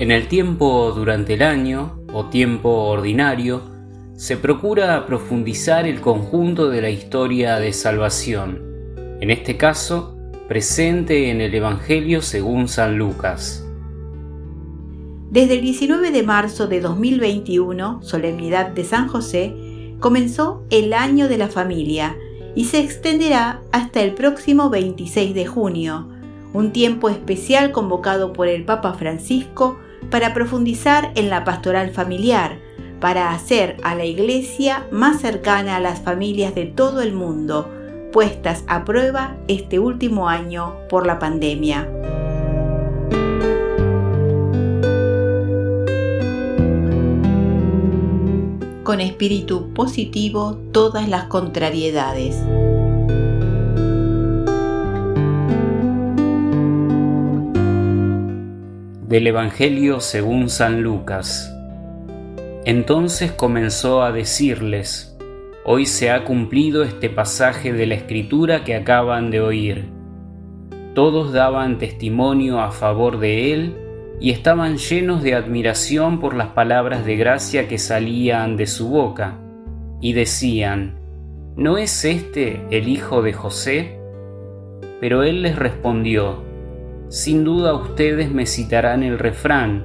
[0.00, 3.60] En el tiempo durante el año o tiempo ordinario,
[4.16, 8.62] se procura profundizar el conjunto de la historia de salvación,
[9.20, 10.16] en este caso,
[10.48, 13.62] presente en el Evangelio según San Lucas.
[15.30, 19.54] Desde el 19 de marzo de 2021, solemnidad de San José,
[20.00, 22.16] comenzó el año de la familia
[22.54, 26.08] y se extenderá hasta el próximo 26 de junio,
[26.54, 29.78] un tiempo especial convocado por el Papa Francisco
[30.10, 32.58] para profundizar en la pastoral familiar,
[33.00, 37.70] para hacer a la Iglesia más cercana a las familias de todo el mundo,
[38.12, 41.88] puestas a prueba este último año por la pandemia.
[48.82, 52.36] Con espíritu positivo todas las contrariedades.
[59.10, 61.52] Del Evangelio según San Lucas.
[62.64, 65.18] Entonces comenzó a decirles,
[65.64, 69.88] Hoy se ha cumplido este pasaje de la escritura que acaban de oír.
[70.94, 73.76] Todos daban testimonio a favor de él
[74.20, 79.40] y estaban llenos de admiración por las palabras de gracia que salían de su boca,
[80.00, 81.00] y decían,
[81.56, 83.98] ¿no es este el hijo de José?
[85.00, 86.48] Pero él les respondió,
[87.10, 89.84] sin duda ustedes me citarán el refrán,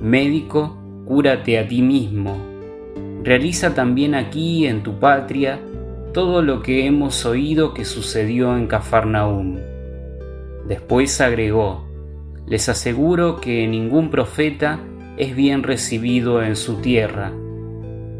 [0.00, 2.38] médico, cúrate a ti mismo.
[3.22, 5.60] Realiza también aquí, en tu patria,
[6.14, 9.58] todo lo que hemos oído que sucedió en Cafarnaúm.
[10.66, 11.86] Después agregó,
[12.46, 14.80] les aseguro que ningún profeta
[15.18, 17.30] es bien recibido en su tierra.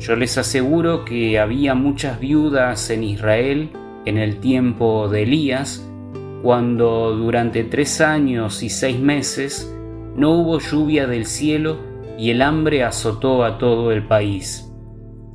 [0.00, 3.70] Yo les aseguro que había muchas viudas en Israel
[4.04, 5.88] en el tiempo de Elías,
[6.42, 9.72] cuando durante tres años y seis meses
[10.16, 11.78] no hubo lluvia del cielo
[12.18, 14.70] y el hambre azotó a todo el país.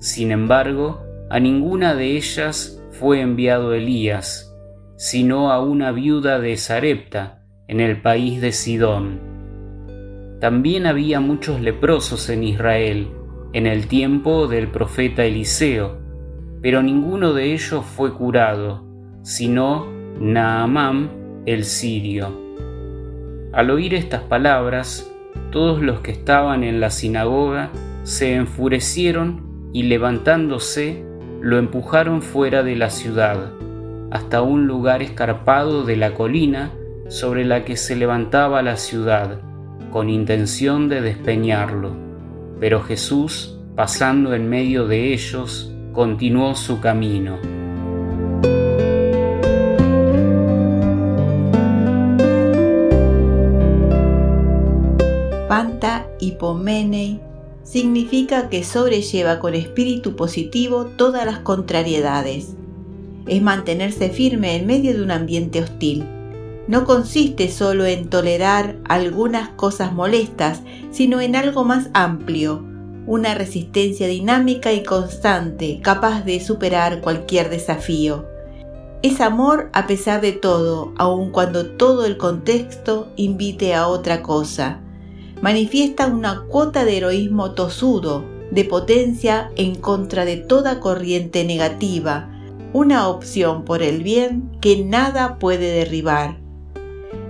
[0.00, 1.00] Sin embargo,
[1.30, 4.54] a ninguna de ellas fue enviado Elías,
[4.96, 9.20] sino a una viuda de Sarepta, en el país de Sidón.
[10.40, 13.08] También había muchos leprosos en Israel,
[13.52, 15.98] en el tiempo del profeta Eliseo,
[16.62, 18.84] pero ninguno de ellos fue curado,
[19.22, 21.10] sino Naamán
[21.44, 22.28] el sirio.
[23.52, 25.10] Al oír estas palabras,
[25.52, 27.70] todos los que estaban en la sinagoga
[28.02, 31.04] se enfurecieron y levantándose
[31.42, 33.52] lo empujaron fuera de la ciudad,
[34.10, 36.70] hasta un lugar escarpado de la colina
[37.08, 39.40] sobre la que se levantaba la ciudad,
[39.90, 41.94] con intención de despeñarlo.
[42.58, 47.65] Pero Jesús, pasando en medio de ellos, continuó su camino.
[56.28, 57.20] Hipomenei
[57.66, 62.54] significa que sobrelleva con espíritu positivo todas las contrariedades.
[63.26, 66.04] Es mantenerse firme en medio de un ambiente hostil.
[66.68, 72.64] No consiste solo en tolerar algunas cosas molestas, sino en algo más amplio,
[73.06, 78.26] una resistencia dinámica y constante, capaz de superar cualquier desafío.
[79.02, 84.80] Es amor a pesar de todo, aun cuando todo el contexto invite a otra cosa
[85.42, 92.30] manifiesta una cuota de heroísmo tosudo, de potencia en contra de toda corriente negativa,
[92.72, 96.38] una opción por el bien que nada puede derribar.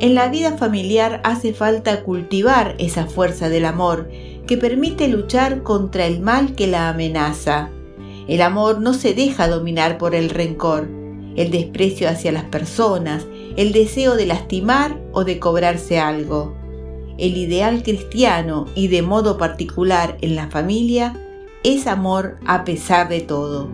[0.00, 4.08] En la vida familiar hace falta cultivar esa fuerza del amor
[4.46, 7.70] que permite luchar contra el mal que la amenaza.
[8.26, 10.88] El amor no se deja dominar por el rencor,
[11.36, 13.26] el desprecio hacia las personas,
[13.56, 16.61] el deseo de lastimar o de cobrarse algo
[17.18, 21.14] el ideal cristiano y de modo particular en la familia
[21.64, 23.68] es amor a pesar de todo.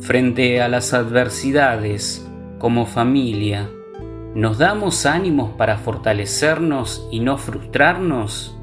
[0.00, 2.26] Frente a las adversidades,
[2.58, 3.70] como familia,
[4.34, 8.54] ¿nos damos ánimos para fortalecernos y no frustrarnos?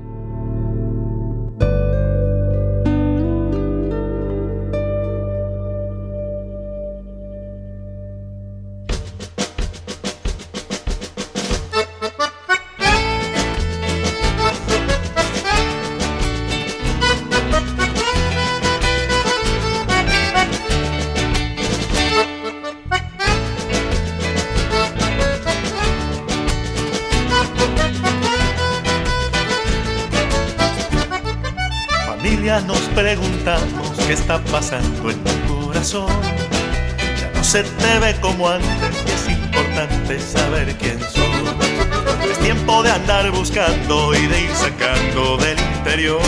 [33.02, 36.08] Preguntamos qué está pasando en tu corazón.
[37.20, 42.30] Ya no se te ve como antes y es importante saber quién sos.
[42.30, 46.22] Es tiempo de andar buscando y de ir sacando del interior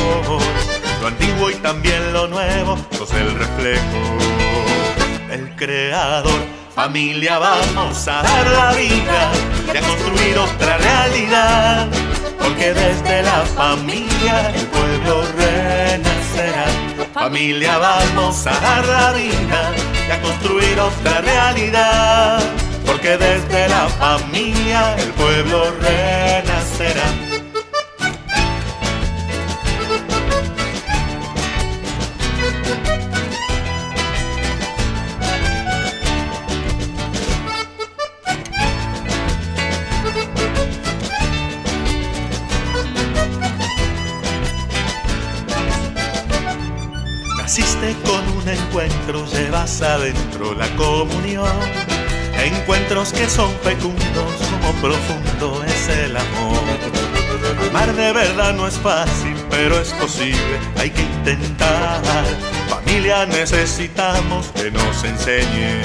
[1.02, 4.02] lo antiguo y también lo nuevo, sos el reflejo
[5.30, 6.42] del creador.
[6.74, 9.32] Familia, vamos a dar la vida
[9.72, 11.88] y a construir otra realidad,
[12.40, 14.03] porque desde la familia
[17.34, 19.72] Familia, vamos a vida
[20.08, 22.40] y a construir otra realidad,
[22.86, 26.73] porque desde la familia el pueblo renacerá.
[47.56, 51.46] Naciste con un encuentro, llevas adentro la comunión.
[52.36, 56.64] Encuentros que son fecundos, como profundo es el amor.
[57.70, 62.02] Amar de verdad no es fácil, pero es posible, hay que intentar.
[62.70, 65.84] Familia necesitamos que nos enseñe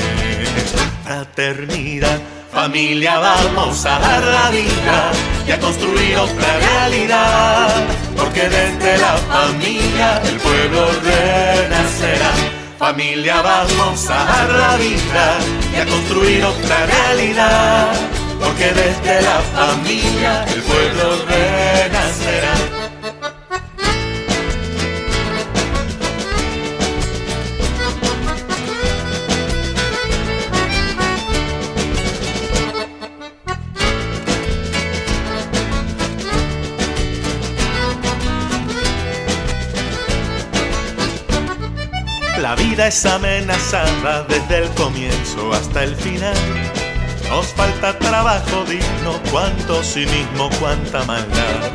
[1.05, 2.19] fraternidad.
[2.61, 5.13] Familia vamos a dar la vida
[5.47, 7.69] y a construir otra realidad,
[8.17, 12.33] porque desde la familia el pueblo renacerá.
[12.77, 15.39] Familia vamos a dar la vida
[15.73, 17.93] y a construir otra realidad,
[18.41, 22.58] porque desde la familia el pueblo renacerá.
[42.87, 46.37] Es amenazada desde el comienzo hasta el final.
[47.29, 51.73] Nos falta trabajo digno, cuánto cinismo, cuánta maldad.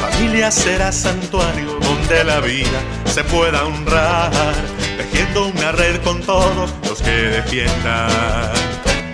[0.00, 4.32] Familia será santuario donde la vida se pueda honrar,
[4.96, 8.50] tejiendo una red con todos los que defiendan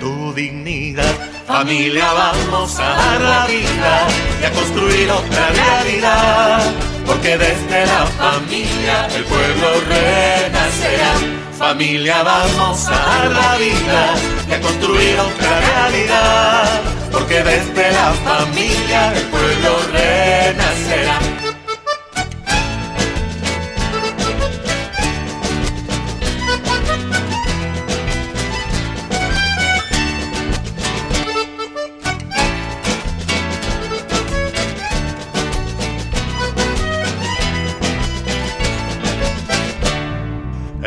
[0.01, 1.15] tu dignidad.
[1.47, 4.09] Familia, vamos a dar la vida
[4.41, 11.15] y a construir otra realidad porque desde la familia el pueblo renacerá.
[11.59, 14.15] Familia, vamos a dar la vida
[14.49, 16.81] y a construir otra realidad,
[17.11, 19.40] porque desde la familia el pueblo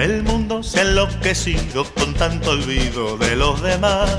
[0.04, 4.10] El mundo se ha enloquecido con tanto olvido de los demás.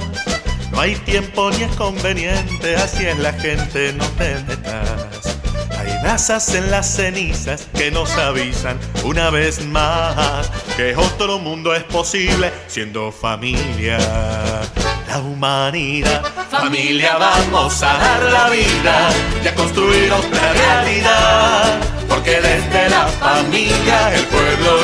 [0.72, 5.36] No hay tiempo ni es conveniente, así es la gente, no te metas.
[5.78, 11.84] Hay brasas en las cenizas que nos avisan una vez más que otro mundo es
[11.84, 13.98] posible siendo familia.
[15.06, 19.10] La humanidad, familia, vamos a dar la vida
[19.44, 21.78] y a construir otra realidad,
[22.08, 24.83] porque desde la familia el pueblo.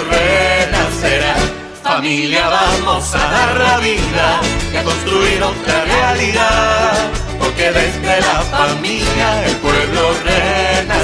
[2.01, 4.41] Familia, vamos a dar la vida
[4.73, 11.00] y a construir otra realidad, porque desde la familia el pueblo renacerá.